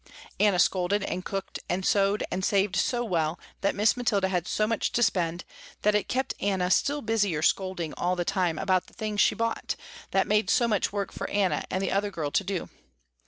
[0.39, 4.65] Anna scolded and cooked and sewed and saved so well, that Miss Mathilda had so
[4.65, 5.45] much to spend,
[5.83, 9.75] that it kept Anna still busier scolding all the time about the things she bought,
[10.09, 12.69] that made so much work for Anna and the other girl to do.